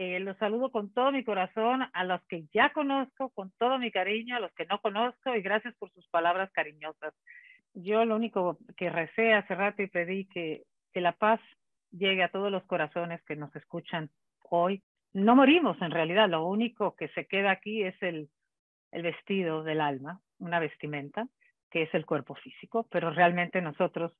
Eh, 0.00 0.20
los 0.20 0.36
saludo 0.36 0.70
con 0.70 0.92
todo 0.92 1.10
mi 1.10 1.24
corazón 1.24 1.82
a 1.92 2.04
los 2.04 2.22
que 2.28 2.44
ya 2.54 2.72
conozco, 2.72 3.30
con 3.30 3.50
todo 3.58 3.80
mi 3.80 3.90
cariño, 3.90 4.36
a 4.36 4.40
los 4.40 4.52
que 4.52 4.64
no 4.64 4.80
conozco 4.80 5.34
y 5.34 5.42
gracias 5.42 5.74
por 5.74 5.90
sus 5.90 6.06
palabras 6.06 6.52
cariñosas. 6.52 7.12
Yo 7.74 8.04
lo 8.04 8.14
único 8.14 8.58
que 8.76 8.90
recé 8.90 9.32
hace 9.32 9.56
rato 9.56 9.82
y 9.82 9.88
pedí 9.88 10.26
que, 10.26 10.62
que 10.92 11.00
la 11.00 11.10
paz 11.10 11.40
llegue 11.90 12.22
a 12.22 12.30
todos 12.30 12.52
los 12.52 12.62
corazones 12.66 13.20
que 13.24 13.34
nos 13.34 13.54
escuchan 13.56 14.08
hoy. 14.48 14.84
No 15.14 15.34
morimos 15.34 15.76
en 15.82 15.90
realidad, 15.90 16.28
lo 16.28 16.46
único 16.46 16.94
que 16.94 17.08
se 17.08 17.26
queda 17.26 17.50
aquí 17.50 17.82
es 17.82 18.00
el, 18.00 18.28
el 18.92 19.02
vestido 19.02 19.64
del 19.64 19.80
alma, 19.80 20.20
una 20.38 20.60
vestimenta, 20.60 21.26
que 21.72 21.82
es 21.82 21.92
el 21.92 22.06
cuerpo 22.06 22.36
físico, 22.36 22.86
pero 22.92 23.10
realmente 23.10 23.60
nosotros 23.60 24.12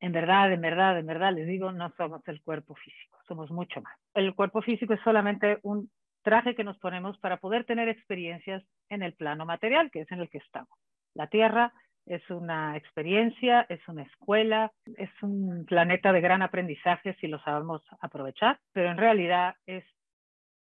en 0.00 0.12
verdad, 0.12 0.52
en 0.52 0.60
verdad, 0.60 0.98
en 0.98 1.06
verdad, 1.06 1.32
les 1.32 1.46
digo, 1.46 1.72
no 1.72 1.90
somos 1.96 2.26
el 2.28 2.42
cuerpo 2.42 2.74
físico, 2.74 3.18
somos 3.26 3.50
mucho 3.50 3.80
más. 3.80 3.96
El 4.14 4.34
cuerpo 4.34 4.62
físico 4.62 4.94
es 4.94 5.00
solamente 5.02 5.58
un 5.62 5.90
traje 6.22 6.54
que 6.54 6.64
nos 6.64 6.78
ponemos 6.78 7.18
para 7.18 7.38
poder 7.38 7.64
tener 7.64 7.88
experiencias 7.88 8.62
en 8.88 9.02
el 9.02 9.14
plano 9.14 9.46
material, 9.46 9.90
que 9.90 10.00
es 10.00 10.12
en 10.12 10.20
el 10.20 10.28
que 10.28 10.38
estamos. 10.38 10.76
La 11.14 11.28
Tierra 11.28 11.72
es 12.04 12.28
una 12.30 12.76
experiencia, 12.76 13.66
es 13.68 13.80
una 13.88 14.02
escuela, 14.02 14.72
es 14.96 15.10
un 15.22 15.64
planeta 15.66 16.12
de 16.12 16.20
gran 16.20 16.42
aprendizaje 16.42 17.16
si 17.20 17.26
lo 17.26 17.40
sabemos 17.40 17.82
aprovechar, 18.00 18.58
pero 18.72 18.90
en 18.90 18.96
realidad 18.96 19.56
es 19.66 19.84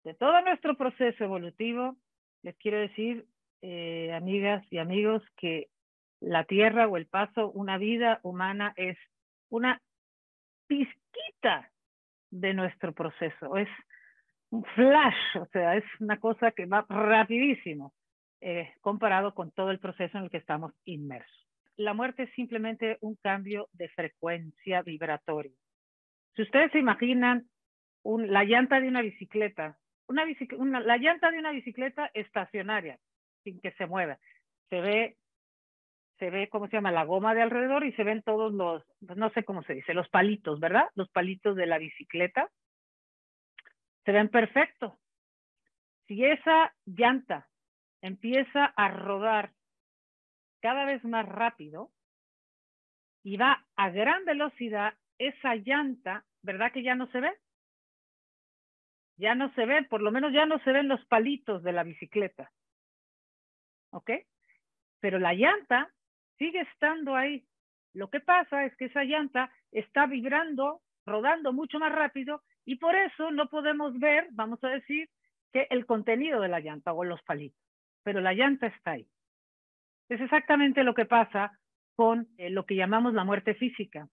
de 0.03 0.13
todo 0.13 0.41
nuestro 0.41 0.75
proceso 0.75 1.23
evolutivo, 1.23 1.95
les 2.43 2.55
quiero 2.57 2.79
decir, 2.79 3.25
eh, 3.61 4.11
amigas 4.13 4.63
y 4.71 4.79
amigos, 4.79 5.23
que 5.37 5.69
la 6.19 6.43
Tierra 6.45 6.87
o 6.87 6.97
el 6.97 7.07
paso, 7.07 7.51
una 7.51 7.77
vida 7.77 8.19
humana 8.23 8.73
es 8.77 8.97
una 9.51 9.79
pizquita 10.67 11.69
de 12.31 12.53
nuestro 12.53 12.93
proceso. 12.93 13.57
Es 13.57 13.69
un 14.49 14.63
flash, 14.63 15.37
o 15.39 15.45
sea, 15.47 15.75
es 15.77 15.83
una 15.99 16.19
cosa 16.19 16.51
que 16.51 16.65
va 16.65 16.85
rapidísimo 16.89 17.93
eh, 18.41 18.73
comparado 18.81 19.33
con 19.35 19.51
todo 19.51 19.69
el 19.69 19.79
proceso 19.79 20.17
en 20.17 20.25
el 20.25 20.29
que 20.29 20.37
estamos 20.37 20.73
inmersos. 20.85 21.47
La 21.77 21.93
muerte 21.93 22.23
es 22.23 22.33
simplemente 22.33 22.97
un 23.01 23.15
cambio 23.15 23.67
de 23.73 23.89
frecuencia 23.89 24.81
vibratoria. 24.81 25.55
Si 26.35 26.41
ustedes 26.41 26.71
se 26.71 26.79
imaginan 26.79 27.47
la 28.03 28.43
llanta 28.43 28.79
de 28.79 28.87
una 28.87 29.01
bicicleta, 29.01 29.77
una, 30.07 30.25
una, 30.57 30.79
la 30.79 30.97
llanta 30.97 31.31
de 31.31 31.39
una 31.39 31.51
bicicleta 31.51 32.09
estacionaria, 32.13 32.97
sin 33.43 33.59
que 33.59 33.71
se 33.73 33.85
mueva, 33.85 34.17
se 34.69 34.81
ve 34.81 35.17
se 36.21 36.29
ve, 36.29 36.49
¿cómo 36.49 36.67
se 36.67 36.77
llama? 36.77 36.91
La 36.91 37.03
goma 37.03 37.33
de 37.33 37.41
alrededor 37.41 37.83
y 37.83 37.93
se 37.93 38.03
ven 38.03 38.21
todos 38.21 38.53
los, 38.53 38.83
pues, 39.07 39.17
no 39.17 39.31
sé 39.31 39.43
cómo 39.43 39.63
se 39.63 39.73
dice, 39.73 39.95
los 39.95 40.07
palitos, 40.09 40.59
¿verdad? 40.59 40.83
Los 40.93 41.09
palitos 41.09 41.55
de 41.55 41.65
la 41.65 41.79
bicicleta. 41.79 42.47
Se 44.05 44.11
ven 44.11 44.29
perfectos. 44.29 44.93
Si 46.05 46.23
esa 46.23 46.75
llanta 46.85 47.49
empieza 48.03 48.65
a 48.65 48.89
rodar 48.89 49.53
cada 50.61 50.85
vez 50.85 51.03
más 51.03 51.27
rápido 51.27 51.89
y 53.23 53.37
va 53.37 53.65
a 53.75 53.89
gran 53.89 54.23
velocidad, 54.23 54.93
esa 55.17 55.55
llanta, 55.55 56.23
¿verdad 56.43 56.71
que 56.71 56.83
ya 56.83 56.93
no 56.93 57.07
se 57.07 57.19
ve? 57.19 57.31
Ya 59.17 59.33
no 59.33 59.51
se 59.55 59.65
ve, 59.65 59.85
por 59.85 60.03
lo 60.03 60.11
menos 60.11 60.31
ya 60.33 60.45
no 60.45 60.59
se 60.59 60.71
ven 60.71 60.87
los 60.87 61.03
palitos 61.07 61.63
de 61.63 61.71
la 61.71 61.81
bicicleta. 61.81 62.51
¿Ok? 63.89 64.11
Pero 64.99 65.17
la 65.17 65.33
llanta 65.33 65.91
sigue 66.41 66.61
estando 66.61 67.15
ahí. 67.15 67.45
Lo 67.93 68.09
que 68.09 68.19
pasa 68.19 68.65
es 68.65 68.75
que 68.75 68.85
esa 68.85 69.03
llanta 69.03 69.51
está 69.71 70.07
vibrando, 70.07 70.81
rodando 71.05 71.53
mucho 71.53 71.77
más 71.77 71.91
rápido 71.91 72.41
y 72.65 72.77
por 72.77 72.95
eso 72.95 73.29
no 73.29 73.47
podemos 73.47 73.99
ver, 73.99 74.27
vamos 74.31 74.63
a 74.63 74.69
decir, 74.69 75.07
que 75.53 75.67
el 75.69 75.85
contenido 75.85 76.41
de 76.41 76.47
la 76.47 76.59
llanta 76.59 76.93
o 76.93 77.03
los 77.03 77.21
palitos, 77.21 77.61
pero 78.03 78.21
la 78.21 78.33
llanta 78.33 78.65
está 78.67 78.91
ahí. 78.91 79.07
Es 80.09 80.19
exactamente 80.19 80.83
lo 80.83 80.95
que 80.95 81.05
pasa 81.05 81.59
con 81.95 82.27
eh, 82.37 82.49
lo 82.49 82.65
que 82.65 82.75
llamamos 82.75 83.13
la 83.13 83.23
muerte 83.23 83.53
física. 83.53 84.07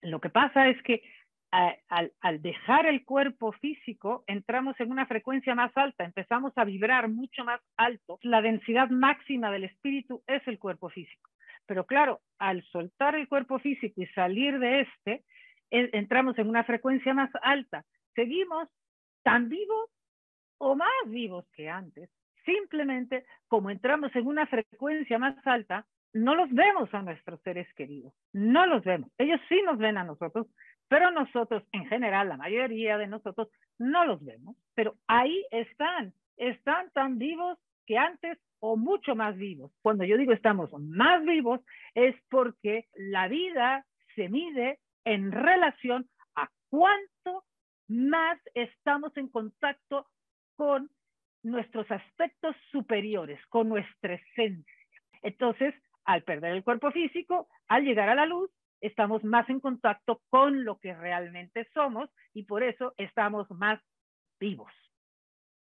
Lo 0.00 0.20
que 0.20 0.30
pasa 0.30 0.68
es 0.68 0.82
que 0.82 1.02
al, 1.50 2.12
al, 2.20 2.42
dejar 2.42 2.86
el 2.86 3.04
cuerpo 3.04 3.52
físico, 3.52 4.24
entramos 4.26 4.78
en 4.80 4.90
una 4.90 5.06
frecuencia 5.06 5.54
más 5.54 5.74
alta, 5.76 6.04
empezamos 6.04 6.52
a 6.56 6.64
vibrar 6.64 7.08
mucho 7.08 7.44
más 7.44 7.60
alto. 7.76 8.18
La 8.22 8.42
densidad 8.42 8.88
máxima 8.90 9.50
del 9.50 9.64
espíritu 9.64 10.22
es 10.26 10.46
el 10.46 10.58
cuerpo 10.58 10.90
físico. 10.90 11.30
Pero 11.66 11.84
claro, 11.86 12.20
al 12.38 12.62
soltar 12.64 13.14
el 13.14 13.28
cuerpo 13.28 13.58
físico 13.58 14.00
y 14.00 14.06
salir 14.08 14.58
de 14.58 14.80
este, 14.80 15.24
entramos 15.70 16.38
en 16.38 16.48
una 16.48 16.64
frecuencia 16.64 17.14
más 17.14 17.30
alta. 17.42 17.84
Seguimos 18.14 18.68
tan 19.22 19.48
vivos 19.48 19.90
o 20.58 20.74
más 20.74 20.88
vivos 21.06 21.46
que 21.52 21.68
antes. 21.68 22.10
Simplemente 22.44 23.24
como 23.48 23.70
entramos 23.70 24.14
en 24.16 24.26
una 24.26 24.46
frecuencia 24.46 25.18
más 25.18 25.36
alta, 25.46 25.86
no 26.14 26.34
los 26.34 26.50
vemos 26.50 26.92
a 26.94 27.02
nuestros 27.02 27.40
seres 27.42 27.68
queridos, 27.74 28.14
no 28.32 28.66
los 28.66 28.82
vemos. 28.82 29.10
Ellos 29.18 29.40
sí 29.48 29.60
nos 29.62 29.78
ven 29.78 29.98
a 29.98 30.04
nosotros, 30.04 30.46
pero 30.88 31.10
nosotros, 31.10 31.62
en 31.72 31.86
general, 31.86 32.28
la 32.28 32.36
mayoría 32.36 32.98
de 32.98 33.06
nosotros, 33.06 33.48
no 33.78 34.04
los 34.04 34.24
vemos, 34.24 34.56
pero 34.74 34.94
ahí 35.06 35.44
están, 35.50 36.12
están 36.36 36.90
tan 36.92 37.18
vivos 37.18 37.58
que 37.86 37.96
antes 37.96 38.38
o 38.60 38.76
mucho 38.76 39.14
más 39.14 39.36
vivos. 39.36 39.70
Cuando 39.82 40.04
yo 40.04 40.16
digo 40.16 40.32
estamos 40.32 40.72
más 40.72 41.24
vivos, 41.24 41.60
es 41.94 42.16
porque 42.28 42.86
la 42.94 43.28
vida 43.28 43.86
se 44.16 44.28
mide 44.28 44.80
en 45.04 45.30
relación 45.30 46.08
a 46.34 46.48
cuánto 46.70 47.44
más 47.88 48.38
estamos 48.54 49.16
en 49.16 49.28
contacto 49.28 50.06
con 50.56 50.90
nuestros 51.42 51.90
aspectos 51.90 52.56
superiores, 52.70 53.40
con 53.46 53.68
nuestra 53.68 54.14
esencia. 54.14 54.74
Entonces, 55.22 55.74
al 56.04 56.22
perder 56.22 56.52
el 56.52 56.64
cuerpo 56.64 56.90
físico, 56.90 57.48
al 57.68 57.84
llegar 57.84 58.08
a 58.08 58.14
la 58.14 58.26
luz, 58.26 58.50
estamos 58.80 59.24
más 59.24 59.48
en 59.48 59.60
contacto 59.60 60.20
con 60.30 60.64
lo 60.64 60.78
que 60.78 60.94
realmente 60.94 61.68
somos 61.74 62.10
y 62.32 62.44
por 62.44 62.62
eso 62.62 62.94
estamos 62.96 63.50
más 63.50 63.80
vivos. 64.38 64.72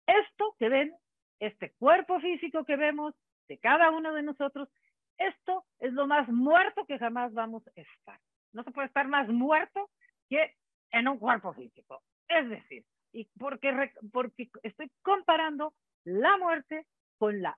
Esto 0.08 0.56
que 0.60 0.70
ven, 0.70 0.94
este 1.40 1.74
cuerpo 1.74 2.20
físico 2.20 2.66
que 2.66 2.76
vemos 2.76 3.14
de 3.48 3.58
cada 3.60 3.92
uno 3.92 4.14
de 4.14 4.24
nosotros, 4.24 4.70
esto 5.18 5.66
es 5.80 5.94
lo 5.94 6.08
más 6.08 6.28
muerto 6.30 6.86
que 6.86 7.00
jamás 7.00 7.34
vamos 7.34 7.66
a 7.68 7.82
estar. 7.82 8.20
No 8.54 8.64
se 8.64 8.72
puede 8.72 8.88
estar 8.88 9.08
más 9.08 9.28
muerto 9.30 9.90
que 10.30 10.56
en 10.92 11.08
un 11.08 11.18
cuerpo 11.18 11.54
físico. 11.54 12.02
Es 12.28 12.50
decir, 12.50 12.86
y 13.12 13.26
porque, 13.40 13.92
porque 14.12 14.50
estoy 14.64 14.92
comparando 15.02 15.74
la 16.04 16.38
muerte 16.38 16.86
con 17.18 17.42
la 17.42 17.58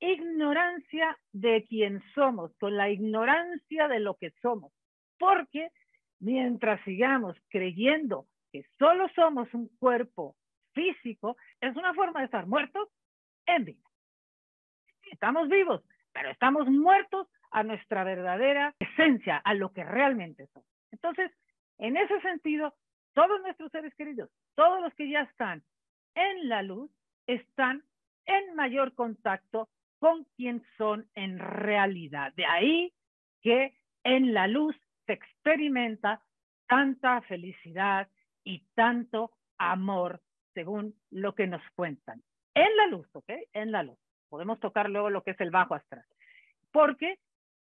ignorancia 0.00 1.18
de 1.32 1.64
quién 1.68 2.02
somos, 2.14 2.54
con 2.58 2.76
la 2.76 2.90
ignorancia 2.90 3.88
de 3.88 4.00
lo 4.00 4.16
que 4.16 4.30
somos. 4.42 4.72
Porque 5.18 5.70
mientras 6.20 6.82
sigamos 6.84 7.36
creyendo 7.48 8.26
que 8.52 8.64
solo 8.78 9.08
somos 9.14 9.52
un 9.54 9.68
cuerpo 9.78 10.36
físico, 10.72 11.36
es 11.60 11.74
una 11.76 11.94
forma 11.94 12.20
de 12.20 12.26
estar 12.26 12.46
muertos 12.46 12.88
en 13.46 13.64
vida. 13.64 13.82
Estamos 15.10 15.48
vivos, 15.48 15.82
pero 16.12 16.30
estamos 16.30 16.66
muertos 16.68 17.28
a 17.50 17.62
nuestra 17.62 18.04
verdadera 18.04 18.74
esencia, 18.78 19.38
a 19.38 19.54
lo 19.54 19.72
que 19.72 19.84
realmente 19.84 20.46
somos. 20.48 20.68
Entonces, 20.90 21.30
en 21.78 21.96
ese 21.96 22.20
sentido, 22.20 22.74
todos 23.14 23.40
nuestros 23.40 23.70
seres 23.70 23.94
queridos, 23.94 24.30
todos 24.54 24.80
los 24.82 24.94
que 24.94 25.08
ya 25.08 25.22
están 25.22 25.62
en 26.14 26.48
la 26.48 26.62
luz, 26.62 26.90
están 27.26 27.82
en 28.26 28.54
mayor 28.54 28.94
contacto 28.94 29.68
con 29.98 30.24
quien 30.36 30.64
son 30.76 31.08
en 31.14 31.38
realidad. 31.38 32.32
De 32.34 32.46
ahí 32.46 32.92
que 33.42 33.74
en 34.04 34.34
la 34.34 34.46
luz 34.46 34.76
se 35.06 35.12
experimenta 35.12 36.20
tanta 36.68 37.20
felicidad 37.22 38.08
y 38.44 38.64
tanto 38.74 39.32
amor, 39.58 40.20
según 40.54 40.94
lo 41.10 41.34
que 41.34 41.46
nos 41.46 41.62
cuentan. 41.74 42.22
En 42.54 42.76
la 42.76 42.86
luz, 42.86 43.08
¿ok? 43.12 43.30
En 43.52 43.72
la 43.72 43.82
luz. 43.82 43.98
Podemos 44.28 44.58
tocar 44.60 44.90
luego 44.90 45.10
lo 45.10 45.22
que 45.22 45.32
es 45.32 45.40
el 45.40 45.50
bajo 45.50 45.74
astral. 45.74 46.04
Porque 46.72 47.18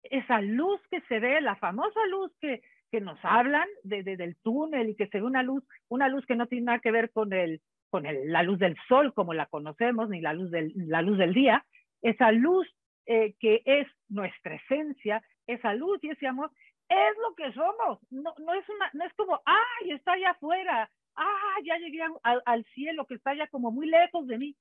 esa 0.04 0.42
luz 0.42 0.81
que 0.90 1.01
se 1.01 1.19
ve, 1.19 1.42
la 1.42 1.56
famosa 1.56 2.00
luz 2.10 2.31
que, 2.40 2.62
que 2.92 3.01
nos 3.01 3.18
hablan 3.24 3.68
de, 3.84 4.04
del 4.04 4.36
túnel 4.38 4.90
y 4.90 4.95
que 4.95 5.07
se 5.07 5.19
ve 5.19 5.25
una 5.25 5.44
luz, 5.44 5.63
una 5.90 6.07
luz 6.07 6.25
que 6.25 6.36
no 6.36 6.48
tiene 6.48 6.66
nada 6.66 6.80
que 6.80 6.92
ver 6.92 7.12
con, 7.12 7.34
el, 7.34 7.62
con 7.90 8.06
el, 8.06 8.31
la 8.31 8.44
luz 8.44 8.60
del 8.60 8.75
sol 8.88 9.13
como 9.13 9.34
la 9.34 9.45
conocemos, 9.45 10.10
ni 10.10 10.22
la 10.22 10.34
luz 10.34 10.51
del, 10.51 10.74
la 10.75 11.01
luz 11.01 11.18
del 11.18 11.34
día, 11.34 11.66
esa 12.01 12.31
luz 12.31 12.68
eh, 13.06 13.36
que 13.39 13.62
es 13.65 13.88
nuestra 14.09 14.56
esencia, 14.56 15.24
esa 15.48 15.74
luz 15.74 16.03
y 16.03 16.09
ese 16.09 16.27
amor, 16.27 16.51
es 16.88 17.18
lo 17.18 17.36
que 17.36 17.51
somos. 17.53 18.00
No, 18.09 18.33
no, 18.38 18.53
es, 18.53 18.68
una, 18.69 18.89
no 18.94 19.06
es 19.06 19.13
como, 19.13 19.42
ay, 19.45 19.92
está 19.92 20.13
allá 20.13 20.31
afuera, 20.31 20.89
ah, 21.15 21.56
ya 21.63 21.77
llegué 21.77 22.01
al, 22.24 22.65
cielo 22.74 23.06
que 23.06 23.15
está 23.15 23.33
ya 23.33 23.48
como 23.48 23.71
muy 23.71 23.88
lejos 23.88 24.27
de 24.27 24.38
mí. 24.38 24.56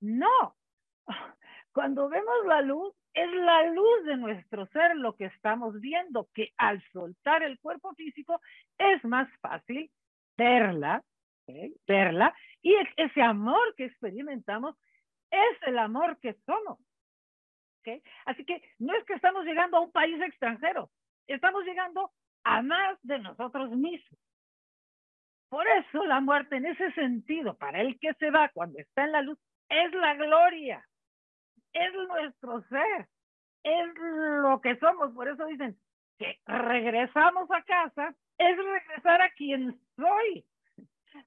No, 0.00 0.56
cuando 1.72 2.08
vemos 2.08 2.46
la 2.46 2.62
luz, 2.62 2.94
es 3.14 3.32
la 3.32 3.66
luz 3.70 4.04
de 4.04 4.16
nuestro 4.16 4.66
ser 4.66 4.96
lo 4.96 5.16
que 5.16 5.26
estamos 5.26 5.80
viendo, 5.80 6.28
que 6.34 6.52
al 6.56 6.82
soltar 6.92 7.42
el 7.42 7.58
cuerpo 7.58 7.94
físico 7.94 8.40
es 8.78 9.04
más 9.04 9.28
fácil 9.40 9.90
verla, 10.36 11.02
verla, 11.86 12.34
y 12.62 12.74
ese 12.96 13.22
amor 13.22 13.74
que 13.76 13.86
experimentamos 13.86 14.76
es 15.30 15.62
el 15.66 15.78
amor 15.78 16.18
que 16.20 16.34
somos. 16.46 16.78
Así 18.26 18.44
que 18.44 18.62
no 18.78 18.94
es 18.94 19.04
que 19.04 19.14
estamos 19.14 19.44
llegando 19.44 19.78
a 19.78 19.80
un 19.80 19.90
país 19.90 20.20
extranjero, 20.20 20.90
estamos 21.26 21.64
llegando 21.64 22.12
a 22.44 22.62
más 22.62 22.98
de 23.02 23.18
nosotros 23.18 23.70
mismos. 23.70 24.20
Por 25.48 25.66
eso 25.66 26.04
la 26.06 26.20
muerte 26.20 26.56
en 26.56 26.66
ese 26.66 26.92
sentido, 26.92 27.56
para 27.56 27.80
el 27.80 27.98
que 27.98 28.14
se 28.14 28.30
va 28.30 28.50
cuando 28.50 28.78
está 28.78 29.04
en 29.04 29.12
la 29.12 29.22
luz, 29.22 29.38
es 29.68 29.92
la 29.92 30.14
gloria, 30.14 30.86
es 31.72 31.92
nuestro 31.92 32.62
ser, 32.68 33.08
es 33.64 33.88
lo 33.96 34.60
que 34.60 34.76
somos. 34.76 35.12
Por 35.12 35.28
eso 35.28 35.44
dicen 35.46 35.76
que 36.18 36.38
regresamos 36.46 37.50
a 37.50 37.62
casa, 37.62 38.14
es 38.38 38.56
regresar 38.56 39.22
a 39.22 39.30
quien 39.30 39.80
soy. 39.96 40.44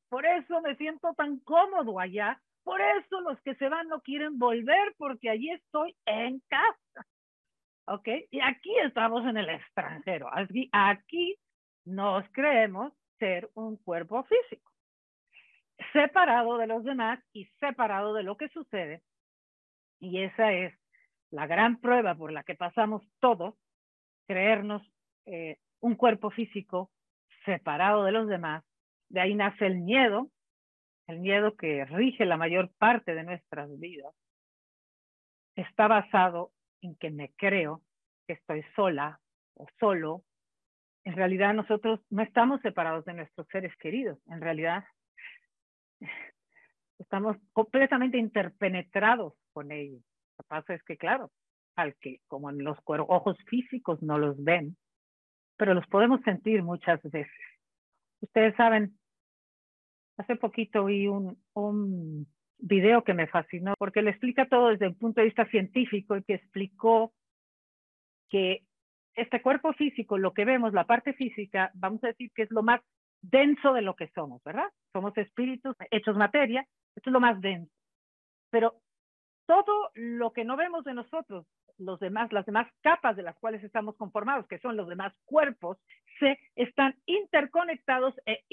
Por 0.08 0.26
eso 0.26 0.62
me 0.62 0.76
siento 0.76 1.14
tan 1.16 1.40
cómodo 1.40 2.00
allá, 2.00 2.42
por 2.64 2.82
eso 2.82 3.22
los 3.22 3.40
que 3.42 3.56
se 3.56 3.70
van 3.70 3.88
no 3.88 4.02
quieren 4.02 4.40
volver 4.40 4.94
porque 4.98 5.30
allí 5.30 5.52
estoy 5.52 5.96
en 6.06 6.42
casa. 6.48 7.08
¿Ok? 7.86 8.08
Y 8.32 8.40
aquí 8.40 8.74
estamos 8.80 9.26
en 9.26 9.38
el 9.38 9.50
extranjero. 9.50 10.30
Aquí, 10.32 10.70
aquí 10.72 11.36
nos 11.86 12.26
creemos 12.32 12.94
ser 13.20 13.50
un 13.56 13.78
cuerpo 13.78 14.24
físico, 14.24 14.72
separado 15.92 16.58
de 16.58 16.68
los 16.68 16.84
demás 16.84 17.20
y 17.34 17.46
separado 17.60 18.14
de 18.14 18.24
lo 18.24 18.38
que 18.38 18.50
sucede. 18.50 19.02
Y 20.00 20.22
esa 20.24 20.52
es 20.54 20.74
la 21.32 21.48
gran 21.48 21.80
prueba 21.80 22.16
por 22.16 22.32
la 22.32 22.44
que 22.44 22.56
pasamos 22.56 23.02
todos, 23.20 23.56
creernos 24.28 24.82
eh, 25.26 25.58
un 25.80 25.96
cuerpo 25.96 26.30
físico 26.32 26.92
separado 27.46 28.04
de 28.04 28.12
los 28.12 28.28
demás. 28.28 28.64
De 29.10 29.20
ahí 29.20 29.36
nace 29.36 29.66
el 29.66 29.80
miedo, 29.80 30.30
el 31.08 31.20
miedo 31.20 31.56
que 31.56 31.86
rige 31.86 32.26
la 32.26 32.38
mayor 32.38 32.72
parte 32.78 33.14
de 33.14 33.24
nuestras 33.24 33.70
vidas, 33.80 34.14
está 35.56 35.88
basado 35.88 36.52
en 36.82 36.96
que 36.96 37.10
me 37.12 37.32
creo 37.36 37.82
que 38.28 38.34
estoy 38.34 38.64
sola 38.76 39.20
o 39.56 39.68
solo. 39.80 40.24
En 41.04 41.16
realidad 41.16 41.54
nosotros 41.54 42.00
no 42.10 42.24
estamos 42.24 42.62
separados 42.62 43.06
de 43.06 43.14
nuestros 43.14 43.48
seres 43.48 43.76
queridos, 43.78 44.18
en 44.28 44.42
realidad 44.42 44.84
estamos 47.00 47.38
completamente 47.52 48.18
interpenetrados 48.18 49.34
con 49.52 49.72
ellos. 49.72 50.02
Lo 50.38 50.44
que 50.44 50.48
pasa 50.48 50.74
es 50.74 50.84
que, 50.84 50.98
claro, 50.98 51.32
al 51.76 51.96
que 51.96 52.22
como 52.28 52.50
en 52.50 52.64
los 52.64 52.78
ojos 52.86 53.38
físicos 53.48 54.02
no 54.02 54.18
los 54.18 54.42
ven, 54.44 54.78
pero 55.58 55.74
los 55.74 55.88
podemos 55.88 56.22
sentir 56.22 56.64
muchas 56.64 57.02
veces. 57.04 57.32
Ustedes 58.22 58.56
saben, 58.56 58.98
Hace 60.18 60.36
poquito 60.36 60.86
vi 60.86 61.08
un, 61.08 61.38
un 61.54 62.28
video 62.58 63.04
que 63.04 63.14
me 63.14 63.28
fascinó 63.28 63.74
porque 63.78 64.02
le 64.02 64.12
explica 64.12 64.48
todo 64.48 64.70
desde 64.70 64.88
un 64.88 64.96
punto 64.96 65.22
de 65.22 65.26
vista 65.26 65.46
científico 65.48 66.16
y 66.16 66.24
que 66.24 66.36
explicó 66.36 67.14
que 68.30 68.64
este 69.16 69.42
cuerpo 69.42 69.74
físico, 69.74 70.18
lo 70.18 70.34
que 70.34 70.46
vemos, 70.46 70.74
la 70.74 70.86
parte 70.86 71.14
física, 71.14 71.72
vamos 71.76 72.04
a 72.04 72.08
decir 72.08 72.32
que 72.34 72.44
es 72.44 72.52
lo 72.52 72.64
más 72.64 72.82
denso 73.22 73.74
de 73.74 73.82
lo 73.82 73.96
que 73.96 74.10
somos, 74.10 74.44
¿verdad? 74.44 74.70
Somos 74.92 75.18
espíritus 75.18 75.76
hechos 75.92 76.16
materia, 76.16 76.66
esto 76.96 77.10
es 77.10 77.14
lo 77.14 77.20
más 77.20 77.40
denso. 77.42 77.72
Pero 78.50 78.82
todo 79.46 79.92
lo 79.96 80.32
que 80.34 80.46
no 80.46 80.58
vemos 80.58 80.84
de 80.84 80.94
nosotros, 80.94 81.46
los 81.78 82.00
demás, 82.00 82.32
las 82.32 82.46
demás 82.46 82.68
capas 82.82 83.16
de 83.16 83.24
las 83.24 83.38
cuales 83.40 83.64
estamos 83.64 83.96
conformados, 83.98 84.48
que 84.48 84.60
son 84.60 84.78
los 84.78 84.88
demás 84.88 85.14
cuerpos, 85.26 85.78
se 86.20 86.40
están 86.56 86.96
interconectados 87.06 88.16
e 88.26 88.44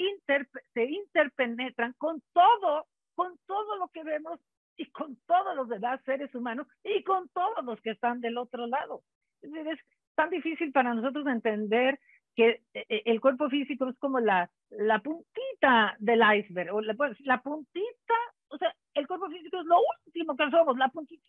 se 0.73 0.83
interpenetran 0.85 1.93
con 1.97 2.21
todo, 2.33 2.87
con 3.15 3.37
todo 3.45 3.77
lo 3.77 3.87
que 3.89 4.03
vemos 4.03 4.39
y 4.77 4.89
con 4.91 5.15
todos 5.27 5.55
los 5.55 5.69
demás 5.69 6.01
seres 6.05 6.33
humanos 6.33 6.67
y 6.83 7.03
con 7.03 7.29
todos 7.29 7.63
los 7.63 7.79
que 7.81 7.91
están 7.91 8.21
del 8.21 8.37
otro 8.37 8.67
lado. 8.67 9.03
Es, 9.41 9.51
es 9.53 9.79
tan 10.15 10.29
difícil 10.29 10.71
para 10.71 10.93
nosotros 10.93 11.25
entender 11.27 11.99
que 12.35 12.61
eh, 12.73 12.85
eh, 12.89 13.01
el 13.05 13.19
cuerpo 13.19 13.49
físico 13.49 13.89
es 13.89 13.97
como 13.97 14.19
la, 14.19 14.49
la 14.69 14.99
puntita 14.99 15.95
del 15.99 16.21
iceberg, 16.37 16.73
o 16.73 16.81
la, 16.81 16.95
la 17.19 17.41
puntita, 17.41 18.15
o 18.47 18.57
sea, 18.57 18.73
el 18.93 19.07
cuerpo 19.07 19.29
físico 19.29 19.59
es 19.59 19.65
lo 19.65 19.77
último 20.05 20.35
que 20.35 20.49
somos, 20.49 20.77
la 20.77 20.89
puntita. 20.89 21.21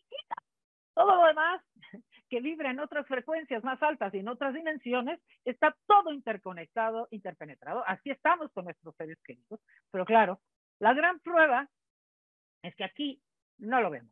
Todo 0.94 1.16
lo 1.16 1.26
demás 1.26 1.62
que 2.32 2.40
vibra 2.40 2.70
en 2.70 2.80
otras 2.80 3.06
frecuencias 3.06 3.62
más 3.62 3.82
altas 3.82 4.14
y 4.14 4.20
en 4.20 4.28
otras 4.28 4.54
dimensiones, 4.54 5.20
está 5.44 5.76
todo 5.86 6.14
interconectado, 6.14 7.06
interpenetrado. 7.10 7.84
Así 7.86 8.08
estamos 8.08 8.50
con 8.52 8.64
nuestros 8.64 8.96
seres 8.96 9.18
queridos. 9.22 9.60
Pero 9.90 10.06
claro, 10.06 10.40
la 10.78 10.94
gran 10.94 11.20
prueba 11.20 11.68
es 12.62 12.74
que 12.74 12.84
aquí 12.84 13.20
no 13.58 13.82
lo 13.82 13.90
vemos. 13.90 14.10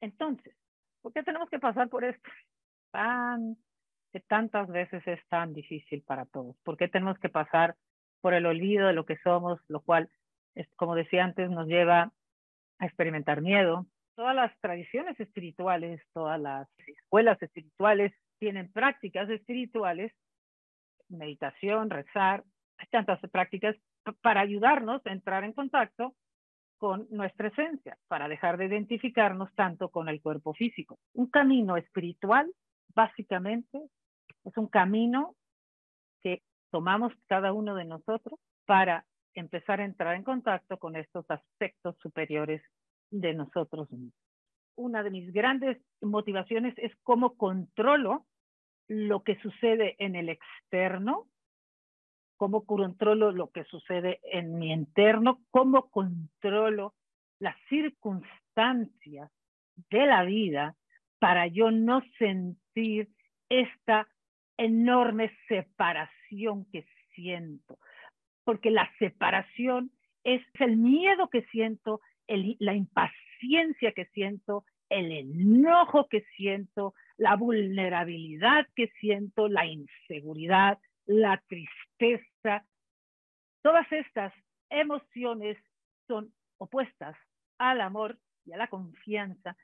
Entonces, 0.00 0.54
¿por 1.00 1.12
qué 1.12 1.24
tenemos 1.24 1.50
que 1.50 1.58
pasar 1.58 1.88
por 1.88 2.04
esto? 2.04 2.30
Tan, 2.92 3.56
que 4.12 4.20
tantas 4.20 4.68
veces 4.68 5.04
es 5.08 5.18
tan 5.26 5.52
difícil 5.52 6.02
para 6.02 6.26
todos. 6.26 6.54
¿Por 6.62 6.76
qué 6.76 6.86
tenemos 6.86 7.18
que 7.18 7.28
pasar 7.28 7.74
por 8.20 8.34
el 8.34 8.46
olvido 8.46 8.86
de 8.86 8.92
lo 8.92 9.04
que 9.04 9.16
somos, 9.16 9.60
lo 9.66 9.80
cual, 9.80 10.08
como 10.76 10.94
decía 10.94 11.24
antes, 11.24 11.50
nos 11.50 11.66
lleva 11.66 12.12
a 12.78 12.86
experimentar 12.86 13.40
miedo, 13.40 13.86
todas 14.14 14.34
las 14.34 14.52
tradiciones 14.60 15.18
espirituales, 15.18 16.00
todas 16.12 16.40
las 16.40 16.68
escuelas 16.86 17.40
espirituales 17.42 18.12
tienen 18.38 18.72
prácticas 18.72 19.28
espirituales, 19.30 20.12
meditación, 21.08 21.90
rezar, 21.90 22.44
hay 22.78 22.88
tantas 22.88 23.20
prácticas 23.30 23.76
para 24.20 24.40
ayudarnos 24.40 25.04
a 25.06 25.12
entrar 25.12 25.44
en 25.44 25.52
contacto 25.52 26.14
con 26.78 27.06
nuestra 27.10 27.48
esencia, 27.48 27.96
para 28.08 28.26
dejar 28.26 28.56
de 28.56 28.66
identificarnos 28.66 29.54
tanto 29.54 29.88
con 29.90 30.08
el 30.08 30.20
cuerpo 30.20 30.52
físico. 30.52 30.98
Un 31.14 31.30
camino 31.30 31.76
espiritual, 31.76 32.52
básicamente, 32.92 33.80
es 34.44 34.56
un 34.56 34.66
camino 34.66 35.36
que 36.22 36.42
tomamos 36.72 37.12
cada 37.28 37.52
uno 37.52 37.76
de 37.76 37.84
nosotros 37.84 38.40
para 38.66 39.04
empezar 39.34 39.80
a 39.80 39.84
entrar 39.84 40.16
en 40.16 40.24
contacto 40.24 40.76
con 40.78 40.96
estos 40.96 41.24
aspectos 41.30 41.96
superiores 41.98 42.62
de 43.12 43.34
nosotros 43.34 43.90
mismos. 43.92 44.14
Una 44.74 45.02
de 45.02 45.10
mis 45.10 45.32
grandes 45.32 45.78
motivaciones 46.00 46.74
es 46.78 46.92
cómo 47.04 47.36
controlo 47.36 48.26
lo 48.88 49.22
que 49.22 49.36
sucede 49.36 49.94
en 49.98 50.16
el 50.16 50.28
externo, 50.28 51.28
cómo 52.36 52.64
controlo 52.64 53.30
lo 53.30 53.50
que 53.50 53.64
sucede 53.64 54.18
en 54.24 54.58
mi 54.58 54.72
interno, 54.72 55.40
cómo 55.50 55.88
controlo 55.90 56.94
las 57.38 57.56
circunstancias 57.68 59.30
de 59.90 60.06
la 60.06 60.24
vida 60.24 60.74
para 61.18 61.46
yo 61.46 61.70
no 61.70 62.02
sentir 62.18 63.08
esta 63.48 64.08
enorme 64.56 65.30
separación 65.48 66.64
que 66.72 66.86
siento. 67.14 67.78
Porque 68.44 68.70
la 68.70 68.90
separación 68.98 69.92
es 70.24 70.42
el 70.54 70.76
miedo 70.76 71.28
que 71.28 71.42
siento, 71.52 72.00
la 72.58 72.74
impaciencia 72.74 73.92
que 73.92 74.06
siento, 74.06 74.64
el 74.88 75.10
enojo 75.12 76.08
que 76.08 76.24
siento, 76.36 76.94
la 77.16 77.36
vulnerabilidad 77.36 78.66
que 78.74 78.88
siento, 79.00 79.48
la 79.48 79.66
inseguridad, 79.66 80.78
la 81.06 81.42
tristeza. 81.48 82.64
Todas 83.62 83.90
estas 83.92 84.32
emociones 84.70 85.58
son 86.06 86.32
opuestas 86.58 87.16
al 87.58 87.80
amor 87.80 88.18
y 88.44 88.52
a 88.52 88.56
la 88.56 88.68
confianza, 88.68 89.56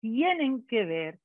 tienen 0.00 0.66
que 0.66 0.84
ver 0.84 1.18